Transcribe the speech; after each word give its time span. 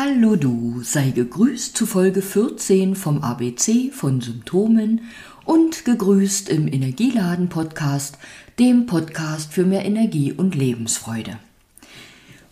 Hallo 0.00 0.36
du, 0.36 0.80
sei 0.84 1.10
gegrüßt 1.10 1.76
zu 1.76 1.84
Folge 1.84 2.22
14 2.22 2.94
vom 2.94 3.20
ABC 3.20 3.90
von 3.90 4.20
Symptomen 4.20 5.00
und 5.44 5.84
gegrüßt 5.84 6.50
im 6.50 6.72
Energieladen 6.72 7.48
Podcast, 7.48 8.16
dem 8.60 8.86
Podcast 8.86 9.52
für 9.52 9.64
mehr 9.64 9.84
Energie 9.84 10.32
und 10.32 10.54
Lebensfreude. 10.54 11.40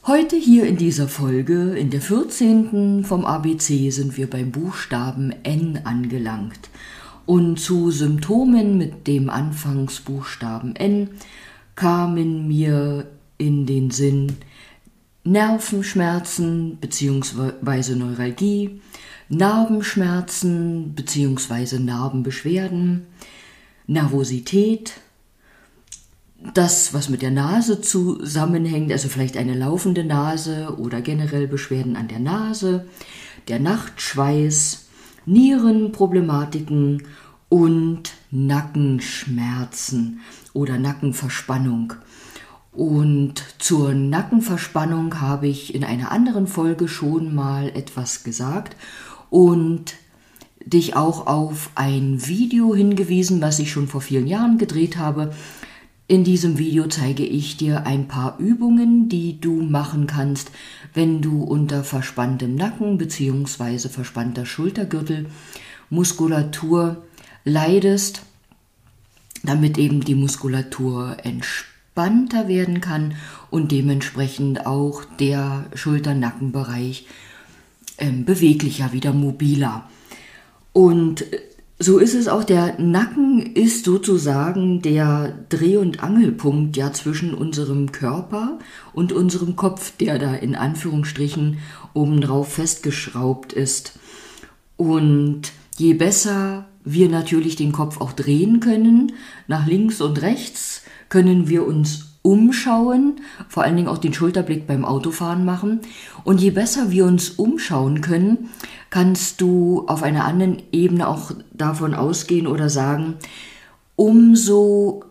Heute 0.09 0.35
hier 0.35 0.67
in 0.67 0.77
dieser 0.77 1.07
Folge, 1.07 1.77
in 1.79 1.91
der 1.91 2.01
14. 2.01 3.05
vom 3.05 3.25
ABC, 3.25 3.91
sind 3.91 4.17
wir 4.17 4.29
beim 4.29 4.51
Buchstaben 4.51 5.33
N 5.45 5.83
angelangt. 5.85 6.69
Und 7.27 7.61
zu 7.61 7.93
Symptomen 7.93 8.77
mit 8.77 9.07
dem 9.07 9.31
Anfangsbuchstaben 9.31 10.75
N 10.75 11.11
kamen 11.77 12.49
mir 12.49 13.07
in 13.39 13.67
den 13.67 13.93
Sinn 13.93 14.33
Nervenschmerzen 15.27 16.77
bzw. 16.77 17.95
Neuralgie, 17.97 18.81
Narbenschmerzen 19.29 20.95
bzw. 20.95 21.81
Narbenbeschwerden, 21.81 23.07
Nervosität, 23.89 24.95
das, 26.55 26.95
was 26.95 27.09
mit 27.09 27.23
der 27.23 27.33
Nase 27.33 27.81
zusammenhängt, 27.81 28.93
also 28.93 29.09
vielleicht 29.09 29.37
eine 29.37 29.55
laufende 29.55 30.05
Nase 30.05 30.77
oder 30.79 31.01
generell 31.01 31.49
Beschwerden 31.49 31.97
an 31.97 32.07
der 32.07 32.21
Nase, 32.21 32.87
der 33.49 33.59
Nachtschweiß, 33.59 34.87
Nierenproblematiken 35.25 37.03
und 37.49 38.13
Nackenschmerzen 38.31 40.21
oder 40.53 40.79
Nackenverspannung. 40.79 41.95
Und 42.77 43.43
zur 43.59 43.95
Nackenverspannung 43.95 45.23
habe 45.23 45.49
ich 45.49 45.75
in 45.75 45.83
einer 45.83 46.13
anderen 46.13 46.47
Folge 46.47 46.89
schon 46.89 47.35
mal 47.35 47.71
etwas 47.71 48.23
gesagt 48.23 48.77
und 49.31 49.95
dich 50.63 50.95
auch 50.95 51.27
auf 51.27 51.71
ein 51.75 52.27
Video 52.27 52.75
hingewiesen, 52.75 53.41
was 53.41 53.61
ich 53.61 53.73
schon 53.73 53.89
vor 53.89 54.03
vielen 54.03 54.27
Jahren 54.27 54.59
gedreht 54.59 54.99
habe. 54.99 55.33
In 56.07 56.23
diesem 56.23 56.59
Video 56.59 56.87
zeige 56.87 57.25
ich 57.25 57.57
dir 57.57 57.87
ein 57.87 58.09
paar 58.09 58.39
Übungen, 58.39 59.09
die 59.09 59.41
du 59.41 59.63
machen 59.63 60.07
kannst, 60.07 60.51
wenn 60.93 61.23
du 61.23 61.45
unter 61.45 61.83
verspanntem 61.83 62.57
Nacken 62.57 62.99
bzw. 62.99 63.89
verspannter 63.89 64.45
Schultergürtel 64.45 65.29
Muskulatur 65.89 67.05
leidest, 67.45 68.21
damit 69.43 69.79
eben 69.79 70.03
die 70.03 70.15
Muskulatur 70.15 71.17
entspannt 71.23 71.76
entspannter 71.97 72.47
werden 72.47 72.81
kann 72.83 73.15
und 73.51 73.73
dementsprechend 73.73 74.67
auch 74.67 75.05
der 75.19 75.65
Schulter-Nackenbereich 75.75 77.07
äh, 77.97 78.11
beweglicher, 78.11 78.93
wieder 78.93 79.15
mobiler. 79.15 79.89
Und 80.75 81.25
so 81.79 81.99
ist 81.99 82.15
es 82.15 82.29
auch, 82.29 82.45
der 82.45 82.79
Nacken 82.79 83.55
ist 83.55 83.87
sozusagen 83.87 84.83
der 84.83 85.39
Dreh- 85.49 85.79
und 85.79 86.03
Angelpunkt 86.03 86.77
ja 86.77 86.93
zwischen 86.93 87.33
unserem 87.33 87.93
Körper 87.93 88.59
und 88.93 89.13
unserem 89.13 89.57
Kopf, 89.57 89.97
der 89.97 90.19
da 90.19 90.35
in 90.35 90.55
Anführungsstrichen 90.55 91.59
obendrauf 91.95 92.53
festgeschraubt 92.55 93.55
ist. 93.55 93.99
Und 94.77 95.53
je 95.79 95.95
besser 95.95 96.67
wir 96.87 97.11
natürlich 97.11 97.57
den 97.57 97.73
Kopf 97.73 98.01
auch 98.01 98.13
drehen 98.13 98.61
können, 98.61 99.13
nach 99.49 99.67
links 99.67 100.01
und 100.01 100.23
rechts, 100.23 100.83
können 101.09 101.49
wir 101.49 101.67
uns 101.67 102.07
umschauen, 102.23 103.21
vor 103.49 103.65
allen 103.65 103.77
Dingen 103.77 103.89
auch 103.89 103.99
den 103.99 104.15
Schulterblick 104.15 104.67
beim 104.67 104.85
Autofahren 104.85 105.45
machen. 105.45 105.81
Und 106.25 106.41
je 106.41 106.51
besser 106.51 106.91
wir 106.91 107.05
uns 107.05 107.31
umschauen 107.31 108.01
können, 108.01 108.51
kannst 108.91 109.41
du 109.41 109.85
auf 109.89 110.03
einer 110.03 110.25
anderen 110.25 110.63
Ebene 110.73 111.09
auch 111.09 111.33
davon 111.53 111.95
ausgehen 111.95 112.47
oder 112.47 112.71
sagen, 112.71 113.15
umso 113.97 115.05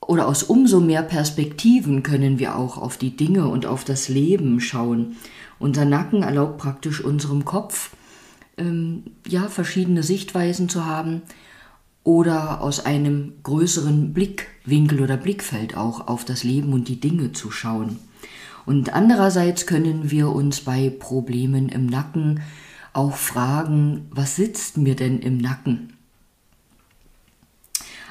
oder 0.00 0.26
aus 0.26 0.42
umso 0.42 0.80
mehr 0.80 1.02
Perspektiven 1.02 2.02
können 2.02 2.38
wir 2.38 2.56
auch 2.56 2.78
auf 2.78 2.96
die 2.96 3.14
Dinge 3.14 3.48
und 3.48 3.66
auf 3.66 3.84
das 3.84 4.08
Leben 4.08 4.60
schauen. 4.60 5.16
Unser 5.58 5.84
Nacken 5.84 6.22
erlaubt 6.22 6.58
praktisch 6.58 7.04
unserem 7.04 7.44
Kopf, 7.44 7.90
ähm, 8.58 9.04
ja, 9.26 9.48
verschiedene 9.48 10.02
Sichtweisen 10.02 10.68
zu 10.68 10.86
haben 10.86 11.22
oder 12.04 12.60
aus 12.62 12.80
einem 12.84 13.34
größeren 13.42 14.12
Blickwinkel 14.12 15.00
oder 15.00 15.16
Blickfeld 15.16 15.76
auch 15.76 16.08
auf 16.08 16.24
das 16.24 16.44
Leben 16.44 16.72
und 16.72 16.88
die 16.88 17.00
Dinge 17.00 17.32
zu 17.32 17.50
schauen. 17.50 17.98
Und 18.64 18.92
andererseits 18.92 19.66
können 19.66 20.10
wir 20.10 20.30
uns 20.30 20.60
bei 20.60 20.90
Problemen 20.90 21.68
im 21.68 21.86
Nacken 21.86 22.40
auch 22.92 23.16
fragen, 23.16 24.06
was 24.10 24.36
sitzt 24.36 24.76
mir 24.76 24.94
denn 24.94 25.20
im 25.20 25.38
Nacken? 25.38 25.94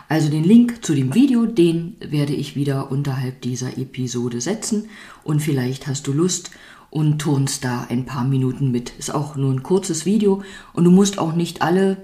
Also 0.09 0.29
den 0.29 0.43
Link 0.43 0.85
zu 0.85 0.95
dem 0.95 1.13
Video, 1.13 1.45
den 1.45 1.97
werde 1.99 2.33
ich 2.33 2.55
wieder 2.55 2.91
unterhalb 2.91 3.41
dieser 3.41 3.77
Episode 3.77 4.39
setzen 4.39 4.87
und 5.23 5.41
vielleicht 5.41 5.87
hast 5.87 6.07
du 6.07 6.13
Lust 6.13 6.51
und 6.89 7.19
turnst 7.19 7.63
da 7.63 7.85
ein 7.89 8.05
paar 8.05 8.23
Minuten 8.23 8.71
mit. 8.71 8.91
Ist 8.97 9.13
auch 9.13 9.35
nur 9.35 9.51
ein 9.51 9.63
kurzes 9.63 10.05
Video 10.05 10.41
und 10.73 10.83
du 10.83 10.91
musst 10.91 11.19
auch 11.19 11.33
nicht 11.33 11.61
alle 11.61 11.97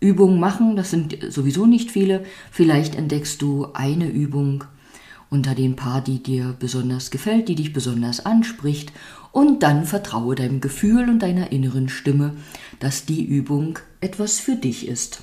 Übungen 0.00 0.40
machen, 0.40 0.74
das 0.74 0.90
sind 0.90 1.16
sowieso 1.28 1.66
nicht 1.66 1.90
viele. 1.90 2.24
Vielleicht 2.50 2.96
entdeckst 2.96 3.40
du 3.40 3.68
eine 3.72 4.08
Übung 4.08 4.64
unter 5.30 5.54
den 5.54 5.76
paar, 5.76 6.02
die 6.02 6.22
dir 6.22 6.54
besonders 6.58 7.10
gefällt, 7.10 7.48
die 7.48 7.54
dich 7.54 7.72
besonders 7.72 8.26
anspricht 8.26 8.92
und 9.30 9.62
dann 9.62 9.86
vertraue 9.86 10.34
deinem 10.34 10.60
Gefühl 10.60 11.08
und 11.08 11.20
deiner 11.20 11.52
inneren 11.52 11.88
Stimme, 11.88 12.34
dass 12.80 13.06
die 13.06 13.24
Übung 13.24 13.78
etwas 14.00 14.40
für 14.40 14.56
dich 14.56 14.88
ist. 14.88 15.22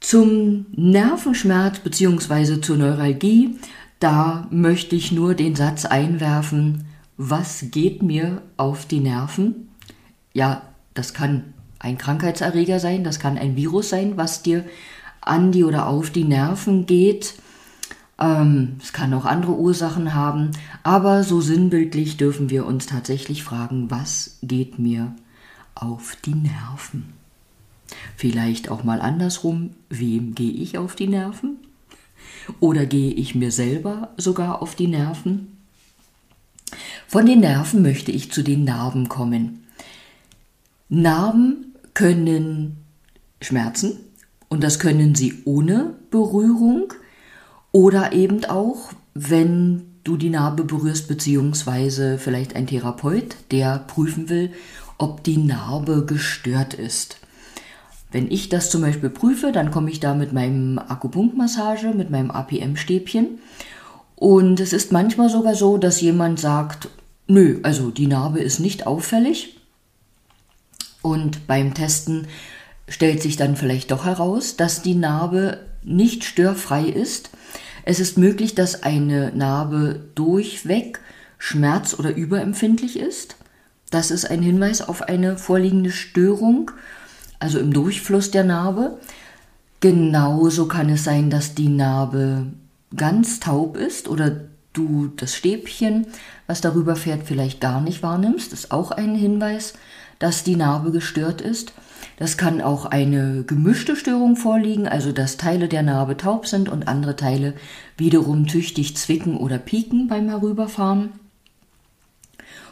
Zum 0.00 0.66
Nervenschmerz 0.74 1.80
bzw. 1.80 2.60
zur 2.60 2.76
Neuralgie, 2.76 3.56
da 3.98 4.46
möchte 4.50 4.96
ich 4.96 5.12
nur 5.12 5.34
den 5.34 5.56
Satz 5.56 5.84
einwerfen, 5.84 6.84
was 7.16 7.66
geht 7.70 8.02
mir 8.02 8.42
auf 8.56 8.86
die 8.86 9.00
Nerven? 9.00 9.68
Ja, 10.32 10.62
das 10.94 11.14
kann 11.14 11.54
ein 11.78 11.98
Krankheitserreger 11.98 12.80
sein, 12.80 13.04
das 13.04 13.20
kann 13.20 13.38
ein 13.38 13.56
Virus 13.56 13.90
sein, 13.90 14.16
was 14.16 14.42
dir 14.42 14.64
an 15.20 15.52
die 15.52 15.64
oder 15.64 15.88
auf 15.88 16.10
die 16.10 16.24
Nerven 16.24 16.86
geht. 16.86 17.34
Ähm, 18.18 18.76
es 18.82 18.92
kann 18.92 19.12
auch 19.12 19.26
andere 19.26 19.52
Ursachen 19.52 20.14
haben, 20.14 20.50
aber 20.82 21.22
so 21.22 21.40
sinnbildlich 21.40 22.16
dürfen 22.16 22.48
wir 22.48 22.66
uns 22.66 22.86
tatsächlich 22.86 23.42
fragen, 23.42 23.90
was 23.90 24.38
geht 24.42 24.78
mir 24.78 25.14
auf 25.74 26.16
die 26.24 26.34
Nerven? 26.34 27.12
Vielleicht 28.16 28.70
auch 28.70 28.84
mal 28.84 29.00
andersrum, 29.00 29.70
wem 29.90 30.34
gehe 30.34 30.52
ich 30.52 30.78
auf 30.78 30.96
die 30.96 31.08
Nerven? 31.08 31.58
Oder 32.60 32.86
gehe 32.86 33.12
ich 33.12 33.34
mir 33.34 33.52
selber 33.52 34.10
sogar 34.16 34.62
auf 34.62 34.74
die 34.74 34.88
Nerven? 34.88 35.55
Von 37.06 37.26
den 37.26 37.40
Nerven 37.40 37.82
möchte 37.82 38.12
ich 38.12 38.32
zu 38.32 38.42
den 38.42 38.64
Narben 38.64 39.08
kommen. 39.08 39.64
Narben 40.88 41.74
können 41.94 42.78
schmerzen 43.40 43.98
und 44.48 44.62
das 44.62 44.78
können 44.78 45.14
sie 45.14 45.42
ohne 45.44 45.94
Berührung 46.10 46.92
oder 47.72 48.12
eben 48.12 48.44
auch, 48.44 48.92
wenn 49.14 49.82
du 50.04 50.16
die 50.16 50.30
Narbe 50.30 50.64
berührst, 50.64 51.08
beziehungsweise 51.08 52.18
vielleicht 52.18 52.54
ein 52.54 52.66
Therapeut, 52.66 53.36
der 53.50 53.78
prüfen 53.80 54.28
will, 54.28 54.52
ob 54.98 55.24
die 55.24 55.36
Narbe 55.36 56.06
gestört 56.06 56.74
ist. 56.74 57.18
Wenn 58.12 58.30
ich 58.30 58.48
das 58.48 58.70
zum 58.70 58.82
Beispiel 58.82 59.10
prüfe, 59.10 59.52
dann 59.52 59.70
komme 59.70 59.90
ich 59.90 60.00
da 60.00 60.14
mit 60.14 60.32
meinem 60.32 60.78
Akupunktmassage, 60.78 61.88
mit 61.88 62.10
meinem 62.10 62.30
APM-Stäbchen. 62.30 63.40
Und 64.16 64.60
es 64.60 64.72
ist 64.72 64.92
manchmal 64.92 65.28
sogar 65.28 65.54
so, 65.54 65.76
dass 65.76 66.00
jemand 66.00 66.40
sagt, 66.40 66.88
nö, 67.28 67.60
also 67.62 67.90
die 67.90 68.06
Narbe 68.06 68.40
ist 68.40 68.58
nicht 68.58 68.86
auffällig. 68.86 69.60
Und 71.02 71.46
beim 71.46 71.74
Testen 71.74 72.26
stellt 72.88 73.22
sich 73.22 73.36
dann 73.36 73.56
vielleicht 73.56 73.90
doch 73.90 74.06
heraus, 74.06 74.56
dass 74.56 74.82
die 74.82 74.94
Narbe 74.94 75.60
nicht 75.84 76.24
störfrei 76.24 76.84
ist. 76.84 77.30
Es 77.84 78.00
ist 78.00 78.18
möglich, 78.18 78.54
dass 78.54 78.82
eine 78.82 79.32
Narbe 79.32 80.00
durchweg 80.14 81.00
schmerz- 81.38 81.94
oder 81.98 82.14
überempfindlich 82.16 82.98
ist. 82.98 83.36
Das 83.90 84.10
ist 84.10 84.28
ein 84.28 84.42
Hinweis 84.42 84.82
auf 84.82 85.02
eine 85.02 85.36
vorliegende 85.38 85.92
Störung, 85.92 86.72
also 87.38 87.58
im 87.58 87.72
Durchfluss 87.72 88.30
der 88.30 88.44
Narbe. 88.44 88.98
Genauso 89.80 90.66
kann 90.66 90.88
es 90.88 91.04
sein, 91.04 91.30
dass 91.30 91.54
die 91.54 91.68
Narbe 91.68 92.46
ganz 92.94 93.40
taub 93.40 93.76
ist 93.76 94.08
oder 94.08 94.48
du 94.72 95.08
das 95.16 95.34
Stäbchen, 95.34 96.06
was 96.46 96.60
darüber 96.60 96.96
fährt, 96.96 97.22
vielleicht 97.24 97.60
gar 97.60 97.80
nicht 97.80 98.02
wahrnimmst. 98.02 98.52
Ist 98.52 98.70
auch 98.70 98.90
ein 98.90 99.14
Hinweis 99.14 99.74
dass 100.18 100.44
die 100.44 100.56
Narbe 100.56 100.90
gestört 100.90 101.40
ist. 101.40 101.72
Das 102.18 102.36
kann 102.36 102.62
auch 102.62 102.86
eine 102.86 103.44
gemischte 103.44 103.96
Störung 103.96 104.36
vorliegen, 104.36 104.88
also 104.88 105.12
dass 105.12 105.36
Teile 105.36 105.68
der 105.68 105.82
Narbe 105.82 106.16
taub 106.16 106.46
sind 106.46 106.68
und 106.68 106.88
andere 106.88 107.16
Teile 107.16 107.54
wiederum 107.98 108.46
tüchtig 108.46 108.96
zwicken 108.96 109.36
oder 109.36 109.58
pieken 109.58 110.08
beim 110.08 110.28
Herüberfahren. 110.28 111.10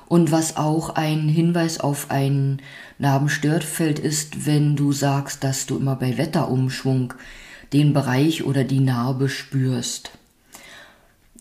Und 0.07 0.31
was 0.31 0.57
auch 0.57 0.91
ein 0.91 1.29
Hinweis 1.29 1.81
auf 1.81 2.11
ein 2.11 2.61
Narbenstörfeld 2.99 3.99
ist, 3.99 4.47
wenn 4.47 4.77
du 4.77 4.93
sagst, 4.93 5.45
dass 5.45 5.67
du 5.67 5.77
immer 5.77 5.97
bei 5.97 6.17
Wetterumschwung 6.17 7.15
den 7.75 7.93
Bereich 7.93 8.45
oder 8.45 8.65
die 8.65 8.81
Narbe 8.81 9.29
spürst. 9.29 10.13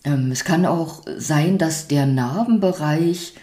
Ähm, 0.04 0.32
es 0.32 0.44
kann 0.44 0.66
auch 0.66 1.04
sein, 1.18 1.58
dass 1.58 1.88
der 1.88 2.06
Narbenbereich, 2.06 3.36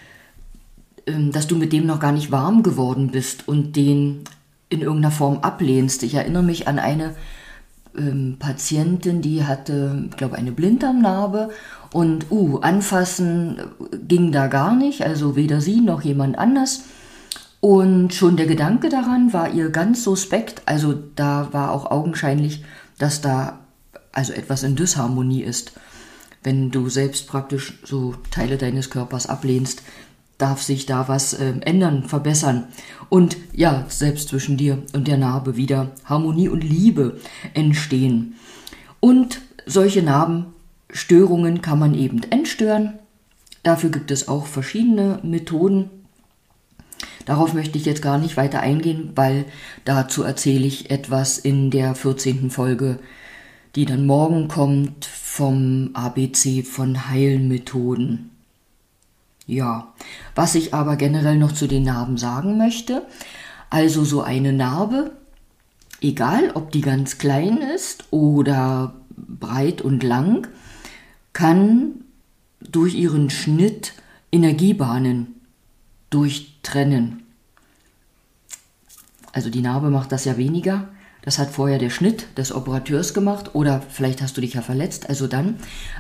ähm, 1.06 1.32
dass 1.32 1.46
du 1.46 1.56
mit 1.56 1.72
dem 1.72 1.86
noch 1.86 2.00
gar 2.00 2.12
nicht 2.12 2.30
warm 2.30 2.62
geworden 2.62 3.10
bist 3.10 3.48
und 3.48 3.76
den 3.76 4.24
in 4.68 4.82
irgendeiner 4.82 5.12
Form 5.12 5.38
ablehnst. 5.38 6.02
Ich 6.02 6.14
erinnere 6.14 6.42
mich 6.42 6.68
an 6.68 6.78
eine 6.78 7.14
ähm, 7.96 8.36
Patientin, 8.38 9.22
die 9.22 9.44
hatte, 9.44 10.06
ich 10.10 10.16
glaube, 10.16 10.36
eine 10.36 10.52
Blinddarmnarbe 10.52 11.50
und 11.92 12.30
uh, 12.30 12.58
anfassen 12.58 13.58
ging 14.06 14.30
da 14.30 14.46
gar 14.46 14.76
nicht, 14.76 15.02
also 15.02 15.34
weder 15.36 15.60
sie 15.60 15.80
noch 15.80 16.02
jemand 16.02 16.38
anders. 16.38 16.84
Und 17.60 18.14
schon 18.14 18.36
der 18.36 18.46
Gedanke 18.46 18.88
daran 18.88 19.32
war 19.32 19.52
ihr 19.52 19.70
ganz 19.70 20.02
suspekt, 20.02 20.62
also 20.66 20.94
da 21.16 21.48
war 21.52 21.72
auch 21.72 21.90
augenscheinlich, 21.90 22.64
dass 23.00 23.20
da 23.20 23.58
also 24.12 24.32
etwas 24.32 24.62
in 24.62 24.76
Disharmonie 24.76 25.42
ist. 25.42 25.72
Wenn 26.42 26.70
du 26.70 26.88
selbst 26.88 27.26
praktisch 27.26 27.78
so 27.84 28.14
Teile 28.30 28.56
deines 28.56 28.90
Körpers 28.90 29.26
ablehnst, 29.26 29.82
darf 30.38 30.62
sich 30.62 30.86
da 30.86 31.08
was 31.08 31.34
äh, 31.34 31.54
ändern, 31.62 32.04
verbessern. 32.04 32.68
Und 33.08 33.36
ja, 33.52 33.84
selbst 33.88 34.28
zwischen 34.28 34.56
dir 34.56 34.82
und 34.92 35.08
der 35.08 35.18
Narbe 35.18 35.56
wieder 35.56 35.90
Harmonie 36.04 36.48
und 36.48 36.62
Liebe 36.62 37.20
entstehen. 37.54 38.36
Und 39.00 39.40
solche 39.66 40.02
Narbenstörungen 40.02 41.62
kann 41.62 41.78
man 41.78 41.94
eben 41.94 42.22
entstören. 42.30 42.98
Dafür 43.62 43.90
gibt 43.90 44.10
es 44.10 44.28
auch 44.28 44.46
verschiedene 44.46 45.20
Methoden. 45.22 45.90
Darauf 47.30 47.54
möchte 47.54 47.78
ich 47.78 47.84
jetzt 47.84 48.02
gar 48.02 48.18
nicht 48.18 48.36
weiter 48.36 48.58
eingehen, 48.58 49.12
weil 49.14 49.44
dazu 49.84 50.24
erzähle 50.24 50.66
ich 50.66 50.90
etwas 50.90 51.38
in 51.38 51.70
der 51.70 51.94
14. 51.94 52.50
Folge, 52.50 52.98
die 53.76 53.84
dann 53.84 54.04
morgen 54.04 54.48
kommt 54.48 55.04
vom 55.04 55.90
ABC 55.94 56.64
von 56.64 57.08
Heilmethoden. 57.08 58.30
Ja, 59.46 59.94
was 60.34 60.56
ich 60.56 60.74
aber 60.74 60.96
generell 60.96 61.38
noch 61.38 61.52
zu 61.52 61.68
den 61.68 61.84
Narben 61.84 62.16
sagen 62.16 62.58
möchte, 62.58 63.06
also 63.70 64.02
so 64.02 64.22
eine 64.22 64.52
Narbe, 64.52 65.12
egal 66.00 66.50
ob 66.54 66.72
die 66.72 66.80
ganz 66.80 67.18
klein 67.18 67.58
ist 67.58 68.06
oder 68.10 68.94
breit 69.16 69.82
und 69.82 70.02
lang, 70.02 70.48
kann 71.32 71.92
durch 72.60 72.96
ihren 72.96 73.30
Schnitt 73.30 73.92
Energiebahnen 74.32 75.36
durchtrennen. 76.62 77.22
Also 79.32 79.50
die 79.50 79.62
Narbe 79.62 79.90
macht 79.90 80.12
das 80.12 80.24
ja 80.24 80.36
weniger. 80.36 80.88
Das 81.22 81.38
hat 81.38 81.50
vorher 81.50 81.78
der 81.78 81.90
Schnitt 81.90 82.26
des 82.38 82.52
Operateurs 82.52 83.12
gemacht 83.12 83.54
oder 83.54 83.82
vielleicht 83.82 84.22
hast 84.22 84.36
du 84.36 84.40
dich 84.40 84.54
ja 84.54 84.62
verletzt, 84.62 85.08
also 85.08 85.26
dann. 85.26 85.56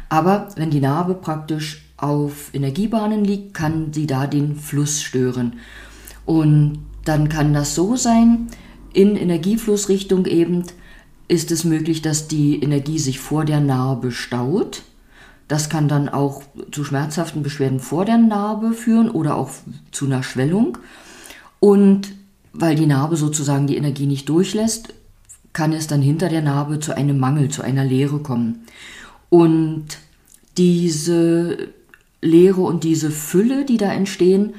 Aber 0.08 0.48
wenn 0.56 0.70
die 0.70 0.80
Narbe 0.80 1.14
praktisch 1.14 1.84
auf 1.98 2.50
Energiebahnen 2.54 3.24
liegt, 3.24 3.52
kann 3.52 3.92
sie 3.92 4.06
da 4.06 4.26
den 4.26 4.56
Fluss 4.56 5.02
stören. 5.02 5.60
Und 6.24 6.78
dann 7.04 7.28
kann 7.28 7.52
das 7.52 7.74
so 7.74 7.96
sein, 7.96 8.48
in 8.94 9.14
Energieflussrichtung 9.14 10.24
eben 10.24 10.64
ist 11.28 11.50
es 11.50 11.64
möglich, 11.64 12.02
dass 12.02 12.26
die 12.26 12.60
Energie 12.60 12.98
sich 12.98 13.20
vor 13.20 13.44
der 13.44 13.60
Narbe 13.60 14.10
staut. 14.10 14.82
Das 15.50 15.68
kann 15.68 15.88
dann 15.88 16.08
auch 16.08 16.44
zu 16.70 16.84
schmerzhaften 16.84 17.42
Beschwerden 17.42 17.80
vor 17.80 18.04
der 18.04 18.18
Narbe 18.18 18.72
führen 18.72 19.10
oder 19.10 19.34
auch 19.34 19.50
zu 19.90 20.06
einer 20.06 20.22
Schwellung. 20.22 20.78
Und 21.58 22.12
weil 22.52 22.76
die 22.76 22.86
Narbe 22.86 23.16
sozusagen 23.16 23.66
die 23.66 23.76
Energie 23.76 24.06
nicht 24.06 24.28
durchlässt, 24.28 24.94
kann 25.52 25.72
es 25.72 25.88
dann 25.88 26.02
hinter 26.02 26.28
der 26.28 26.42
Narbe 26.42 26.78
zu 26.78 26.96
einem 26.96 27.18
Mangel, 27.18 27.48
zu 27.48 27.62
einer 27.62 27.84
Leere 27.84 28.20
kommen. 28.20 28.60
Und 29.28 29.86
diese 30.56 31.70
Leere 32.22 32.60
und 32.60 32.84
diese 32.84 33.10
Fülle, 33.10 33.64
die 33.64 33.76
da 33.76 33.92
entstehen, 33.92 34.54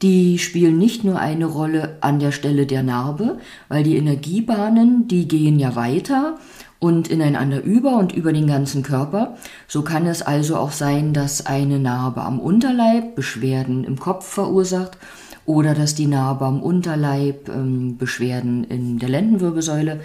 die 0.00 0.38
spielen 0.38 0.78
nicht 0.78 1.04
nur 1.04 1.18
eine 1.18 1.44
Rolle 1.44 1.98
an 2.00 2.18
der 2.18 2.32
Stelle 2.32 2.64
der 2.64 2.82
Narbe, 2.82 3.36
weil 3.68 3.82
die 3.82 3.96
Energiebahnen, 3.96 5.06
die 5.06 5.28
gehen 5.28 5.58
ja 5.58 5.76
weiter 5.76 6.38
und 6.80 7.08
ineinander 7.08 7.62
über 7.62 7.96
und 7.98 8.12
über 8.12 8.32
den 8.32 8.48
ganzen 8.48 8.82
Körper. 8.82 9.36
So 9.68 9.82
kann 9.82 10.06
es 10.06 10.22
also 10.22 10.56
auch 10.56 10.72
sein, 10.72 11.12
dass 11.12 11.46
eine 11.46 11.78
Narbe 11.78 12.22
am 12.22 12.40
Unterleib 12.40 13.14
Beschwerden 13.14 13.84
im 13.84 14.00
Kopf 14.00 14.26
verursacht 14.26 14.96
oder 15.44 15.74
dass 15.74 15.94
die 15.94 16.06
Narbe 16.06 16.46
am 16.46 16.62
Unterleib 16.62 17.48
ähm, 17.48 17.98
Beschwerden 17.98 18.64
in 18.64 18.98
der 18.98 19.10
Lendenwirbelsäule, 19.10 20.00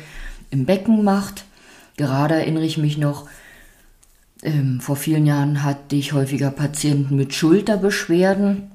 im 0.52 0.66
Becken 0.66 1.04
macht. 1.04 1.46
Gerade 1.98 2.36
erinnere 2.36 2.66
ich 2.66 2.78
mich 2.78 2.98
noch, 2.98 3.28
ähm, 4.44 4.80
vor 4.82 4.98
vielen 4.98 5.26
Jahren 5.26 5.64
hatte 5.64 5.96
ich 5.96 6.14
häufiger 6.14 6.52
Patienten 6.52 7.16
mit 7.16 7.34
Schulterbeschwerden, 7.34 8.72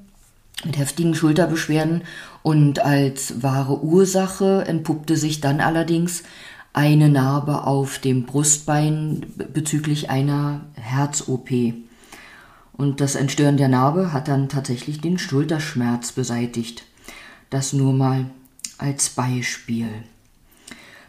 mit 0.65 0.77
heftigen 0.77 1.13
Schulterbeschwerden 1.13 2.01
und 2.43 2.79
als 2.79 3.43
wahre 3.43 3.83
Ursache 3.83 4.65
entpuppte 4.67 5.15
sich 5.15 5.39
dann 5.39 5.61
allerdings 5.61 6.23
eine 6.73 7.09
Narbe 7.09 7.65
auf 7.65 7.99
dem 7.99 8.25
Brustbein 8.25 9.25
bezüglich 9.53 10.09
einer 10.09 10.61
Herz-OP. 10.75 11.49
Und 12.73 13.01
das 13.01 13.15
Entstören 13.15 13.57
der 13.57 13.67
Narbe 13.67 14.13
hat 14.13 14.27
dann 14.27 14.49
tatsächlich 14.49 15.01
den 15.01 15.17
Schulterschmerz 15.17 16.13
beseitigt. 16.13 16.83
Das 17.49 17.73
nur 17.73 17.93
mal 17.93 18.29
als 18.77 19.09
Beispiel. 19.09 19.89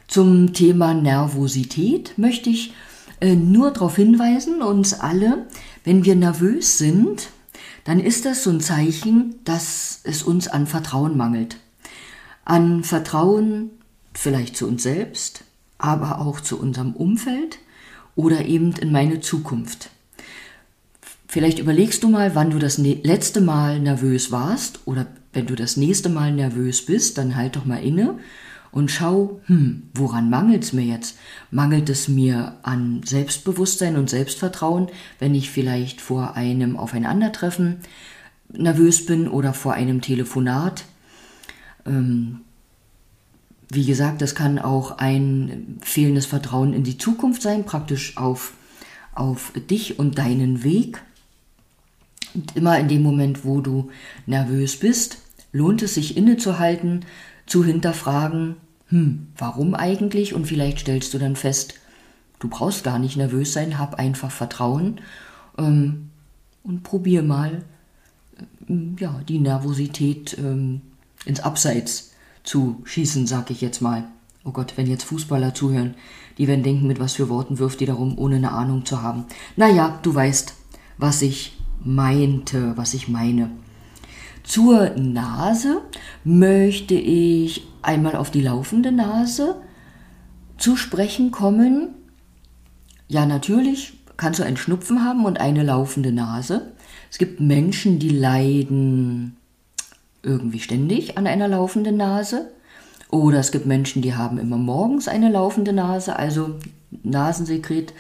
Zum 0.09 0.53
Thema 0.53 0.93
Nervosität 0.93 2.19
möchte 2.19 2.51
ich 2.51 2.75
äh, 3.21 3.37
nur 3.37 3.71
darauf 3.71 3.97
hinweisen, 3.97 4.61
uns 4.61 4.93
alle, 4.93 5.47
wenn 5.85 6.05
wir 6.05 6.17
nervös 6.17 6.77
sind, 6.77 7.31
dann 7.85 8.01
ist 8.01 8.27
das 8.27 8.45
so 8.45 8.51
ein 8.51 8.61
Zeichen, 8.61 9.37
dass 9.45 10.01
es 10.05 10.23
uns 10.23 10.49
an 10.49 10.67
Vertrauen 10.67 11.17
mangelt. 11.17 11.57
An 12.45 12.85
Vertrauen 12.85 13.71
vielleicht 14.13 14.57
zu 14.57 14.67
uns 14.67 14.83
selbst, 14.83 15.45
aber 15.83 16.21
auch 16.21 16.41
zu 16.41 16.59
unserem 16.59 16.93
Umfeld 16.93 17.59
oder 18.15 18.45
eben 18.45 18.73
in 18.73 18.93
meine 18.93 19.21
Zukunft. 19.21 19.91
Vielleicht 21.29 21.59
überlegst 21.59 22.03
du 22.03 22.09
mal, 22.09 22.35
wann 22.35 22.51
du 22.51 22.59
das 22.59 22.79
letzte 22.79 23.41
Mal 23.41 23.81
nervös 23.81 24.31
warst 24.31 24.81
oder 24.87 25.07
wenn 25.33 25.47
du 25.47 25.55
das 25.55 25.77
nächste 25.77 26.09
Mal 26.09 26.33
nervös 26.33 26.85
bist, 26.85 27.17
dann 27.17 27.37
halt 27.37 27.57
doch 27.57 27.65
mal 27.65 27.83
inne 27.83 28.19
und 28.71 28.91
schau, 28.91 29.41
hm, 29.47 29.85
woran 29.95 30.31
mangelt 30.31 30.65
es 30.65 30.73
mir 30.73 30.85
jetzt? 30.85 31.19
Mangelt 31.51 31.89
es 31.91 32.09
mir 32.09 32.57
an 32.63 33.03
Selbstbewusstsein 33.05 33.97
und 33.97 34.11
Selbstvertrauen, 34.11 34.89
wenn 35.19 35.35
ich 35.35 35.51
vielleicht 35.51 36.01
vor 36.01 36.37
einem 36.37 36.77
Aufeinandertreffen 36.77 37.79
nervös 38.51 39.07
bin 39.07 39.29
oder 39.29 39.53
vor 39.53 39.75
einem 39.75 40.01
Telefonat? 40.01 40.85
Ähm, 41.87 42.41
wie 43.75 43.87
gesagt, 43.87 44.21
das 44.21 44.35
kann 44.35 44.59
auch 44.59 44.99
ein 44.99 45.79
fehlendes 45.81 46.27
Vertrauen 46.27 46.75
in 46.75 46.85
die 46.85 46.99
Zukunft 46.99 47.41
sein, 47.41 47.65
praktisch 47.65 48.17
auf, 48.19 48.53
auf 49.15 49.53
dich 49.71 49.99
und 49.99 50.19
deinen 50.19 50.63
Weg. 50.63 51.03
Und 52.35 52.55
immer 52.55 52.79
in 52.79 52.89
dem 52.89 53.03
Moment, 53.03 53.45
wo 53.45 53.61
du 53.61 53.91
nervös 54.27 54.79
bist, 54.79 55.19
lohnt 55.53 55.83
es 55.83 55.95
sich 55.95 56.17
innezuhalten, 56.17 57.05
zu 57.47 57.65
hinterfragen, 57.65 58.57
hm, 58.89 59.29
warum 59.37 59.75
eigentlich? 59.75 60.35
Und 60.35 60.47
vielleicht 60.47 60.81
stellst 60.81 61.15
du 61.15 61.19
dann 61.19 61.37
fest, 61.37 61.75
du 62.41 62.49
brauchst 62.49 62.85
gar 62.85 62.99
nicht 62.99 63.17
nervös 63.17 63.55
sein, 63.55 63.79
hab 63.79 63.95
einfach 63.95 64.31
Vertrauen 64.31 65.01
ähm, 65.57 66.11
und 66.63 66.83
probier 66.83 67.23
mal, 67.23 67.63
äh, 68.69 68.75
ja, 68.99 69.21
die 69.27 69.39
Nervosität 69.39 70.37
ähm, 70.39 70.83
ins 71.25 71.41
Abseits 71.41 72.12
zu 72.43 72.83
schießen, 72.85 73.27
sag 73.27 73.51
ich 73.51 73.61
jetzt 73.61 73.81
mal. 73.81 74.05
Oh 74.45 74.51
Gott, 74.51 74.75
wenn 74.77 74.89
jetzt 74.89 75.05
Fußballer 75.05 75.55
zuhören, 75.55 75.95
die 76.39 76.49
werden 76.49 76.65
denken, 76.65 76.87
mit 76.87 76.99
was 76.99 77.15
für 77.15 77.29
Worten 77.29 77.59
wirft 77.59 77.81
die 77.81 77.87
darum, 77.87 78.19
ohne 78.19 78.37
eine 78.37 78.53
Ahnung 78.53 78.85
zu 78.85 79.03
haben. 79.03 79.27
Naja, 79.57 79.99
du 80.03 80.15
weißt, 80.15 80.55
was 80.99 81.23
ich 81.23 81.59
meinte, 81.85 82.77
was 82.77 82.95
ich 82.95 83.09
meine. 83.09 83.51
Zur 84.43 84.91
Nase 84.97 85.83
möchte 86.25 86.95
ich 86.95 87.67
einmal 87.83 88.17
auf 88.17 88.31
die 88.31 88.41
laufende 88.41 88.91
Nase 88.91 89.63
zu 90.59 90.77
sprechen 90.77 91.31
kommen. 91.31 91.95
Ja, 93.09 93.27
natürlich 93.27 93.95
kannst 94.17 94.41
du 94.41 94.45
einen 94.45 94.57
Schnupfen 94.57 95.05
haben 95.05 95.25
und 95.25 95.41
eine 95.41 95.63
laufende 95.63 96.13
Nase. 96.13 96.73
Es 97.11 97.19
gibt 97.19 97.41
Menschen, 97.41 97.99
die 97.99 98.09
leiden 98.09 99.37
irgendwie 100.23 100.61
ständig 100.61 101.19
an 101.19 101.27
einer 101.27 101.49
laufenden 101.49 101.97
Nase. 101.97 102.51
Oder 103.11 103.39
es 103.41 103.53
gibt 103.53 103.67
Menschen, 103.67 104.03
die 104.03 104.15
haben 104.15 104.39
immer 104.39 104.57
morgens 104.57 105.09
eine 105.09 105.31
laufende 105.31 105.73
Nase, 105.73 106.17
also 106.17 106.59
Nasensekret 107.03 107.93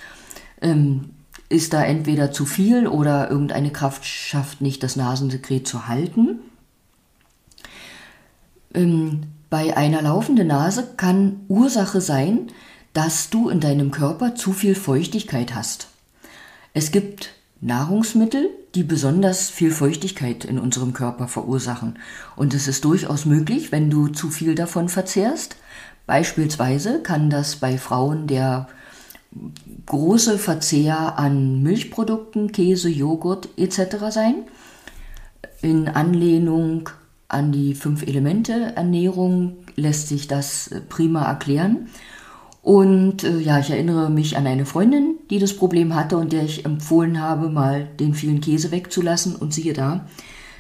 ähm, 0.61 1.11
ist 1.49 1.75
da 1.75 1.85
entweder 1.85 2.33
zu 2.33 2.47
viel 2.47 2.87
oder 2.87 3.31
irgendeine 3.31 3.71
Kraft 3.71 4.07
schafft 4.07 4.63
nicht, 4.63 4.83
das 4.83 4.97
Nasensekret 4.97 5.69
zu 5.69 5.87
halten. 5.87 6.41
Ähm, 8.75 9.25
bei 9.51 9.77
einer 9.77 10.01
laufenden 10.01 10.47
Nase 10.47 10.95
kann 10.97 11.41
Ursache 11.49 12.01
sein, 12.01 12.49
dass 12.95 13.29
du 13.29 13.51
in 13.51 13.61
deinem 13.61 13.91
Körper 13.91 14.35
zu 14.35 14.53
viel 14.53 14.75
Feuchtigkeit 14.75 15.55
hast. 15.55 15.89
Es 16.73 16.91
gibt 16.91 17.35
Nahrungsmittel, 17.63 18.51
die 18.75 18.83
besonders 18.83 19.49
viel 19.49 19.71
Feuchtigkeit 19.71 20.45
in 20.45 20.59
unserem 20.59 20.93
Körper 20.93 21.29
verursachen. 21.29 21.99
Und 22.35 22.55
es 22.55 22.67
ist 22.67 22.85
durchaus 22.85 23.25
möglich, 23.25 23.71
wenn 23.71 23.89
du 23.89 24.09
zu 24.09 24.31
viel 24.31 24.57
davon 24.57 24.89
verzehrst. 24.89 25.57
Beispielsweise 26.07 27.01
kann 27.03 27.31
das 27.31 27.57
bei 27.57 27.79
Frauen 27.79 28.27
der 28.27 28.69
große 29.87 30.39
Verzehr 30.39 31.19
an 31.19 31.63
Milchprodukten, 31.63 32.51
Käse, 32.51 32.89
Joghurt 32.89 33.49
etc. 33.57 33.97
sein. 34.11 34.35
In 35.63 35.89
Anlehnung 35.89 36.89
an 37.29 37.53
die 37.53 37.75
fünf 37.75 38.03
Elemente 38.03 38.73
Ernährung 38.75 39.59
lässt 39.77 40.09
sich 40.09 40.27
das 40.27 40.71
prima 40.89 41.25
erklären. 41.25 41.89
Und 42.63 43.25
äh, 43.25 43.39
ja, 43.39 43.59
ich 43.59 43.71
erinnere 43.71 44.11
mich 44.11 44.37
an 44.37 44.47
eine 44.47 44.67
Freundin, 44.67 45.17
die 45.33 45.39
das 45.39 45.57
Problem 45.57 45.95
hatte 45.95 46.19
und 46.19 46.31
der 46.35 46.45
ich 46.45 46.67
empfohlen 46.67 47.19
habe, 47.19 47.49
mal 47.49 47.89
den 47.99 48.13
vielen 48.13 48.43
Käse 48.43 48.71
wegzulassen. 48.71 49.35
Und 49.35 49.55
siehe 49.55 49.73
da, 49.73 50.07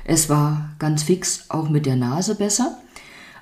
es 0.02 0.30
war 0.30 0.70
ganz 0.78 1.02
fix 1.02 1.50
auch 1.50 1.68
mit 1.68 1.84
der 1.84 1.96
Nase 1.96 2.36
besser. 2.36 2.78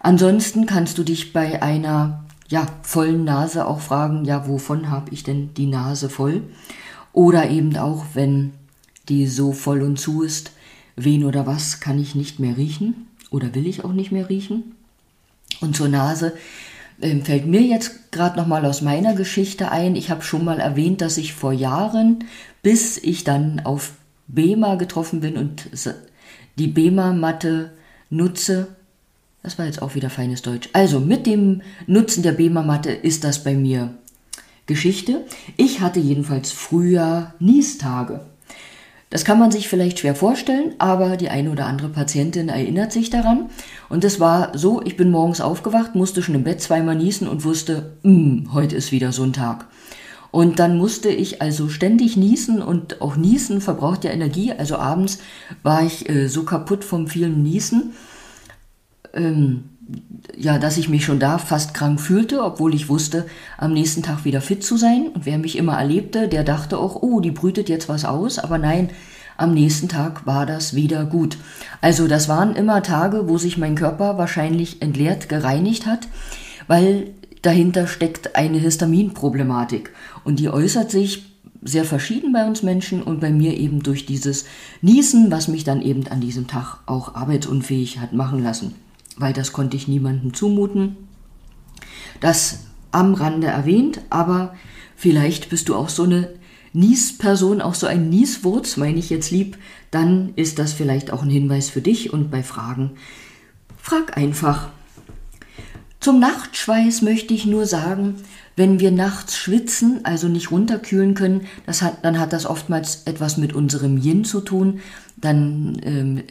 Ansonsten 0.00 0.66
kannst 0.66 0.98
du 0.98 1.04
dich 1.04 1.32
bei 1.32 1.62
einer 1.62 2.24
ja, 2.48 2.66
vollen 2.82 3.22
Nase 3.22 3.68
auch 3.68 3.78
fragen, 3.78 4.24
ja, 4.24 4.48
wovon 4.48 4.90
habe 4.90 5.12
ich 5.12 5.22
denn 5.22 5.54
die 5.54 5.66
Nase 5.66 6.10
voll? 6.10 6.42
Oder 7.12 7.48
eben 7.48 7.76
auch, 7.76 8.06
wenn 8.14 8.52
die 9.08 9.28
so 9.28 9.52
voll 9.52 9.82
und 9.82 10.00
zu 10.00 10.22
ist, 10.22 10.50
wen 10.96 11.24
oder 11.24 11.46
was 11.46 11.78
kann 11.78 12.00
ich 12.00 12.16
nicht 12.16 12.40
mehr 12.40 12.56
riechen 12.56 13.06
oder 13.30 13.54
will 13.54 13.68
ich 13.68 13.84
auch 13.84 13.92
nicht 13.92 14.10
mehr 14.10 14.28
riechen? 14.28 14.74
Und 15.60 15.76
zur 15.76 15.86
Nase 15.86 16.32
ähm, 17.02 17.24
fällt 17.24 17.46
mir 17.46 17.62
jetzt 17.62 18.12
gerade 18.12 18.38
noch 18.38 18.46
mal 18.46 18.64
aus 18.64 18.82
meiner 18.82 19.14
Geschichte 19.14 19.70
ein. 19.70 19.96
Ich 19.96 20.10
habe 20.10 20.22
schon 20.22 20.44
mal 20.44 20.60
erwähnt, 20.60 21.00
dass 21.00 21.18
ich 21.18 21.34
vor 21.34 21.52
Jahren, 21.52 22.24
bis 22.62 22.98
ich 22.98 23.24
dann 23.24 23.60
auf 23.64 23.92
BEMA 24.28 24.76
getroffen 24.76 25.20
bin 25.20 25.36
und 25.36 25.68
die 26.58 26.68
BEMA-Matte 26.68 27.72
nutze, 28.10 28.68
das 29.42 29.58
war 29.58 29.66
jetzt 29.66 29.80
auch 29.82 29.94
wieder 29.94 30.10
feines 30.10 30.42
Deutsch. 30.42 30.68
Also 30.72 31.00
mit 31.00 31.26
dem 31.26 31.62
Nutzen 31.86 32.22
der 32.22 32.32
BEMA-Matte 32.32 32.90
ist 32.90 33.24
das 33.24 33.42
bei 33.42 33.54
mir 33.54 33.94
Geschichte. 34.66 35.24
Ich 35.56 35.80
hatte 35.80 35.98
jedenfalls 35.98 36.52
früher 36.52 37.34
Niestage. 37.40 38.26
Das 39.10 39.24
kann 39.24 39.40
man 39.40 39.50
sich 39.50 39.68
vielleicht 39.68 39.98
schwer 39.98 40.14
vorstellen, 40.14 40.74
aber 40.78 41.16
die 41.16 41.30
eine 41.30 41.50
oder 41.50 41.66
andere 41.66 41.88
Patientin 41.88 42.48
erinnert 42.48 42.92
sich 42.92 43.10
daran. 43.10 43.50
Und 43.88 44.04
es 44.04 44.20
war 44.20 44.56
so, 44.56 44.80
ich 44.82 44.96
bin 44.96 45.10
morgens 45.10 45.40
aufgewacht, 45.40 45.96
musste 45.96 46.22
schon 46.22 46.36
im 46.36 46.44
Bett 46.44 46.62
zweimal 46.62 46.94
niesen 46.94 47.26
und 47.26 47.44
wusste, 47.44 47.96
mm, 48.04 48.52
heute 48.52 48.76
ist 48.76 48.92
wieder 48.92 49.10
so 49.10 49.24
ein 49.24 49.32
Tag. 49.32 49.66
Und 50.30 50.60
dann 50.60 50.78
musste 50.78 51.08
ich 51.08 51.42
also 51.42 51.68
ständig 51.68 52.16
niesen 52.16 52.62
und 52.62 53.02
auch 53.02 53.16
Niesen 53.16 53.60
verbraucht 53.60 54.04
ja 54.04 54.12
Energie. 54.12 54.52
Also 54.52 54.76
abends 54.76 55.18
war 55.64 55.84
ich 55.84 56.08
äh, 56.08 56.28
so 56.28 56.44
kaputt 56.44 56.84
vom 56.84 57.08
vielen 57.08 57.42
Niesen, 57.42 57.94
ähm, 59.12 59.64
ja, 60.36 60.58
dass 60.58 60.78
ich 60.78 60.88
mich 60.88 61.04
schon 61.04 61.20
da 61.20 61.38
fast 61.38 61.74
krank 61.74 62.00
fühlte, 62.00 62.42
obwohl 62.42 62.74
ich 62.74 62.88
wusste, 62.88 63.26
am 63.58 63.72
nächsten 63.72 64.02
Tag 64.02 64.24
wieder 64.24 64.40
fit 64.40 64.64
zu 64.64 64.76
sein. 64.76 65.08
Und 65.14 65.26
wer 65.26 65.38
mich 65.38 65.56
immer 65.56 65.78
erlebte, 65.78 66.28
der 66.28 66.44
dachte 66.44 66.78
auch, 66.78 66.96
oh, 67.02 67.20
die 67.20 67.30
brütet 67.30 67.68
jetzt 67.68 67.88
was 67.88 68.04
aus. 68.04 68.38
Aber 68.38 68.58
nein, 68.58 68.90
am 69.36 69.52
nächsten 69.52 69.88
Tag 69.88 70.26
war 70.26 70.46
das 70.46 70.74
wieder 70.74 71.04
gut. 71.04 71.36
Also 71.80 72.08
das 72.08 72.28
waren 72.28 72.56
immer 72.56 72.82
Tage, 72.82 73.28
wo 73.28 73.38
sich 73.38 73.58
mein 73.58 73.74
Körper 73.74 74.18
wahrscheinlich 74.18 74.82
entleert, 74.82 75.28
gereinigt 75.28 75.86
hat, 75.86 76.08
weil 76.66 77.10
dahinter 77.42 77.86
steckt 77.86 78.36
eine 78.36 78.58
Histaminproblematik. 78.58 79.92
Und 80.24 80.38
die 80.38 80.50
äußert 80.50 80.90
sich 80.90 81.26
sehr 81.62 81.84
verschieden 81.84 82.32
bei 82.32 82.46
uns 82.46 82.62
Menschen 82.62 83.02
und 83.02 83.20
bei 83.20 83.30
mir 83.30 83.58
eben 83.58 83.82
durch 83.82 84.06
dieses 84.06 84.46
Niesen, 84.80 85.30
was 85.30 85.48
mich 85.48 85.64
dann 85.64 85.82
eben 85.82 86.06
an 86.06 86.20
diesem 86.20 86.46
Tag 86.46 86.78
auch 86.86 87.14
arbeitsunfähig 87.14 87.98
hat 87.98 88.14
machen 88.14 88.42
lassen 88.42 88.74
weil 89.20 89.32
das 89.32 89.52
konnte 89.52 89.76
ich 89.76 89.88
niemandem 89.88 90.34
zumuten. 90.34 90.96
Das 92.20 92.66
am 92.90 93.14
Rande 93.14 93.46
erwähnt, 93.46 94.00
aber 94.10 94.54
vielleicht 94.96 95.48
bist 95.50 95.68
du 95.68 95.76
auch 95.76 95.88
so 95.88 96.02
eine 96.02 96.28
Niesperson, 96.72 97.60
auch 97.60 97.74
so 97.74 97.86
ein 97.86 98.08
Nieswurz, 98.10 98.76
meine 98.76 98.98
ich 98.98 99.10
jetzt 99.10 99.30
lieb, 99.30 99.58
dann 99.90 100.32
ist 100.36 100.58
das 100.58 100.72
vielleicht 100.72 101.12
auch 101.12 101.22
ein 101.22 101.30
Hinweis 101.30 101.68
für 101.68 101.80
dich 101.80 102.12
und 102.12 102.30
bei 102.30 102.42
Fragen 102.42 102.92
frag 103.76 104.16
einfach. 104.16 104.70
Zum 105.98 106.18
Nachtschweiß 106.18 107.02
möchte 107.02 107.34
ich 107.34 107.44
nur 107.44 107.66
sagen, 107.66 108.14
wenn 108.56 108.80
wir 108.80 108.90
nachts 108.90 109.36
schwitzen, 109.36 110.04
also 110.04 110.28
nicht 110.28 110.50
runterkühlen 110.50 111.14
können, 111.14 111.46
hat, 111.66 112.04
dann 112.04 112.18
hat 112.18 112.32
das 112.32 112.46
oftmals 112.46 113.02
etwas 113.04 113.36
mit 113.36 113.52
unserem 113.52 113.98
Yin 113.98 114.24
zu 114.24 114.40
tun. 114.40 114.80
Dann 115.16 115.80
ähm, 115.82 116.22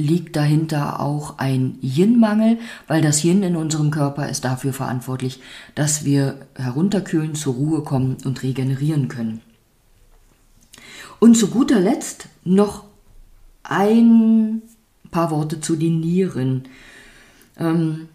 liegt 0.00 0.34
dahinter 0.34 1.00
auch 1.00 1.38
ein 1.38 1.78
Yin-Mangel, 1.82 2.58
weil 2.88 3.02
das 3.02 3.22
Yin 3.22 3.42
in 3.42 3.56
unserem 3.56 3.90
Körper 3.90 4.28
ist 4.28 4.44
dafür 4.44 4.72
verantwortlich, 4.72 5.40
dass 5.74 6.04
wir 6.04 6.46
herunterkühlen, 6.56 7.34
zur 7.34 7.54
Ruhe 7.54 7.82
kommen 7.82 8.16
und 8.24 8.42
regenerieren 8.42 9.08
können. 9.08 9.40
Und 11.18 11.36
zu 11.36 11.48
guter 11.48 11.78
Letzt 11.78 12.28
noch 12.44 12.84
ein 13.62 14.62
paar 15.10 15.30
Worte 15.30 15.60
zu 15.60 15.76
den 15.76 16.00
Nieren. 16.00 16.64
Ähm, 17.58 18.08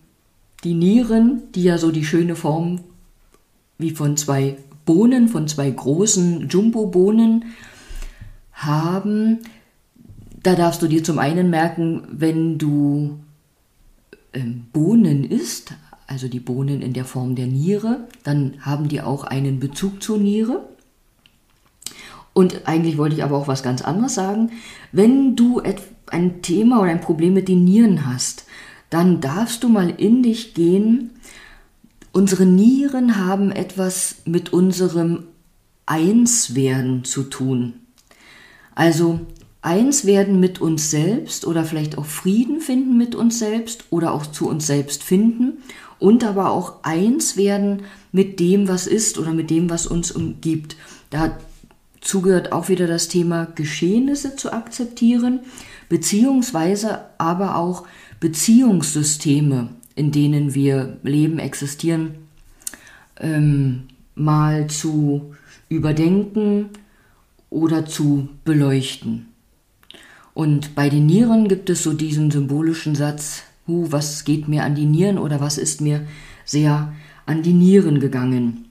die 0.63 0.73
Nieren, 0.73 1.43
die 1.53 1.63
ja 1.63 1.77
so 1.77 1.91
die 1.91 2.05
schöne 2.05 2.35
Form 2.35 2.79
wie 3.77 3.91
von 3.91 4.17
zwei 4.17 4.57
Bohnen, 4.85 5.27
von 5.27 5.47
zwei 5.47 5.69
großen 5.69 6.49
Jumbo-Bohnen 6.49 7.45
haben, 8.53 9.39
da 10.45 10.53
darfst 10.53 10.83
du 10.83 10.87
dir 10.87 11.03
zum 11.03 11.17
einen 11.17 11.49
merken, 11.49 12.03
wenn 12.11 12.59
du 12.59 13.17
ähm, 14.31 14.67
Bohnen 14.71 15.23
isst, 15.23 15.73
also 16.05 16.27
die 16.27 16.39
Bohnen 16.39 16.83
in 16.83 16.93
der 16.93 17.03
Form 17.05 17.33
der 17.33 17.47
Niere, 17.47 18.07
dann 18.23 18.53
haben 18.61 18.87
die 18.87 19.01
auch 19.01 19.23
einen 19.23 19.59
Bezug 19.59 20.03
zur 20.03 20.19
Niere. 20.19 20.69
Und 22.33 22.67
eigentlich 22.67 22.99
wollte 22.99 23.15
ich 23.15 23.23
aber 23.23 23.37
auch 23.37 23.47
was 23.47 23.63
ganz 23.63 23.81
anderes 23.81 24.13
sagen. 24.13 24.51
Wenn 24.91 25.35
du 25.35 25.63
ein 26.11 26.43
Thema 26.43 26.79
oder 26.79 26.91
ein 26.91 27.01
Problem 27.01 27.33
mit 27.33 27.47
den 27.47 27.63
Nieren 27.63 28.05
hast, 28.05 28.45
dann 28.91 29.21
darfst 29.21 29.63
du 29.63 29.69
mal 29.69 29.89
in 29.89 30.21
dich 30.21 30.53
gehen. 30.53 31.09
Unsere 32.11 32.45
Nieren 32.45 33.17
haben 33.17 33.51
etwas 33.51 34.17
mit 34.25 34.53
unserem 34.53 35.23
Einswerden 35.87 37.03
zu 37.03 37.23
tun. 37.23 37.73
Also 38.75 39.21
eins 39.65 40.05
werden 40.05 40.39
mit 40.39 40.61
uns 40.61 40.91
selbst 40.91 41.45
oder 41.45 41.65
vielleicht 41.65 41.97
auch 41.97 42.05
Frieden 42.05 42.61
finden 42.61 42.97
mit 42.97 43.15
uns 43.15 43.39
selbst 43.39 43.85
oder 43.89 44.13
auch 44.13 44.27
zu 44.27 44.47
uns 44.47 44.67
selbst 44.67 45.03
finden 45.03 45.63
und 45.97 46.23
aber 46.23 46.51
auch 46.51 46.83
eins 46.83 47.35
werden 47.35 47.81
mit 48.11 48.39
dem, 48.39 48.67
was 48.67 48.85
ist 48.85 49.17
oder 49.17 49.33
mit 49.33 49.49
dem, 49.49 49.69
was 49.69 49.87
uns 49.87 50.11
umgibt. 50.11 50.75
Dazu 51.09 52.21
gehört 52.21 52.51
auch 52.51 52.69
wieder 52.69 52.85
das 52.85 53.07
Thema 53.07 53.45
Geschehnisse 53.55 54.35
zu 54.35 54.53
akzeptieren, 54.53 55.39
beziehungsweise 55.89 56.99
aber 57.17 57.57
auch 57.57 57.87
Beziehungssysteme, 58.19 59.69
in 59.95 60.11
denen 60.11 60.53
wir 60.53 60.97
leben, 61.01 61.39
existieren, 61.39 62.15
ähm, 63.19 63.85
mal 64.13 64.67
zu 64.67 65.33
überdenken 65.69 66.69
oder 67.49 67.87
zu 67.87 68.29
beleuchten. 68.43 69.34
Und 70.35 70.75
bei 70.75 70.89
den 70.89 71.05
Nieren 71.05 71.47
gibt 71.47 71.69
es 71.69 71.81
so 71.81 71.93
diesen 71.93 72.29
symbolischen 72.29 72.93
Satz, 72.93 73.43
hu, 73.67 73.87
was 73.89 74.25
geht 74.25 74.49
mir 74.49 74.63
an 74.63 74.75
die 74.75 74.85
Nieren 74.85 75.17
oder 75.17 75.39
was 75.39 75.57
ist 75.57 75.79
mir 75.79 76.05
sehr 76.43 76.93
an 77.25 77.41
die 77.41 77.53
Nieren 77.53 78.01
gegangen. 78.01 78.65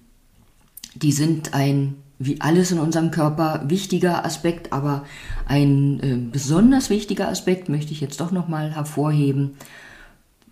Die 0.95 1.11
sind 1.11 1.55
ein, 1.55 1.95
wie 2.19 2.39
alles 2.43 2.71
in 2.71 2.79
unserem 2.79 3.11
Körper, 3.11 3.65
wichtiger 3.67 4.27
Aspekt, 4.27 4.75
aber 4.75 5.07
ein 5.47 6.01
äh, 6.01 6.17
besonders 6.31 6.91
wichtiger 6.91 7.29
Aspekt 7.29 7.71
möchte 7.71 7.93
ich 7.93 8.01
jetzt 8.03 8.21
doch 8.21 8.31
nochmal 8.31 8.75
hervorheben. 8.75 9.53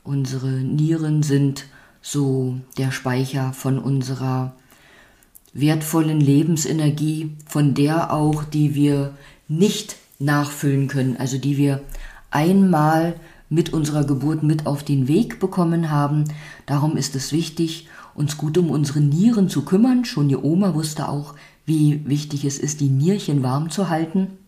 Unsere 0.05 0.49
Nieren 0.51 1.23
sind 1.23 1.67
so 2.01 2.57
der 2.79 2.91
Speicher 2.91 3.53
von 3.53 3.79
unserer 3.79 4.55
wertvollen 5.53 6.21
Lebensenergie, 6.21 7.33
von 7.47 7.75
der 7.75 8.15
auch, 8.15 8.45
die 8.45 8.75
wir 8.75 9.13
nicht 9.47 9.97
nachfüllen 10.23 10.89
können, 10.89 11.17
also 11.17 11.39
die 11.39 11.57
wir 11.57 11.83
einmal 12.31 13.15
mit 13.49 13.73
unserer 13.73 14.05
Geburt 14.05 14.43
mit 14.43 14.67
auf 14.67 14.83
den 14.83 15.09
Weg 15.09 15.39
bekommen 15.39 15.91
haben. 15.91 16.25
Darum 16.65 16.97
ist 16.97 17.15
es 17.15 17.33
wichtig, 17.33 17.89
uns 18.15 18.39
gut 18.39 18.57
um 18.57 18.71
unsere 18.71 19.01
Nieren 19.01 19.49
zu 19.49 19.65
kümmern. 19.65 20.05
Schon 20.05 20.29
die 20.29 20.37
Oma 20.37 20.75
wusste 20.75 21.09
auch, 21.09 21.35
wie 21.67 22.07
wichtig 22.07 22.45
es 22.45 22.59
ist, 22.59 22.81
die 22.81 22.89
Nierchen 22.89 23.43
warm 23.43 23.71
zu 23.71 23.89
halten. 23.91 24.39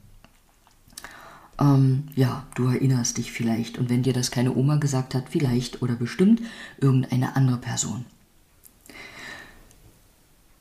Ähm, 1.61 2.05
ja, 2.17 2.45
du 2.55 2.67
erinnerst 2.67 3.19
dich 3.19 3.31
vielleicht. 3.31 3.79
Und 3.79 3.91
wenn 3.91 4.03
dir 4.03 4.13
das 4.13 4.31
keine 4.31 4.55
Oma 4.55 4.77
gesagt 4.77 5.15
hat, 5.15 5.25
vielleicht 5.29 5.83
oder 5.83 5.95
bestimmt 5.95 6.41
irgendeine 6.81 7.37
andere 7.37 7.59
Person. 7.59 8.05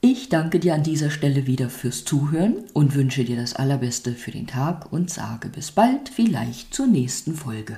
Ich 0.06 0.28
danke 0.28 0.60
dir 0.60 0.74
an 0.74 0.84
dieser 0.84 1.10
Stelle 1.10 1.48
wieder 1.48 1.70
fürs 1.70 2.04
Zuhören 2.04 2.66
und 2.74 2.94
wünsche 2.94 3.24
dir 3.24 3.38
das 3.38 3.56
Allerbeste 3.56 4.12
für 4.12 4.32
den 4.32 4.48
Tag 4.48 4.92
und 4.92 5.10
sage 5.10 5.48
bis 5.48 5.72
bald, 5.72 6.10
vielleicht 6.10 6.74
zur 6.74 6.88
nächsten 6.88 7.36
Folge. 7.36 7.78